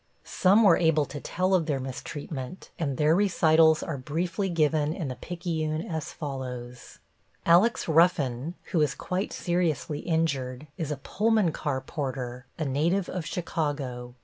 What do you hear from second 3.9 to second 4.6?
briefly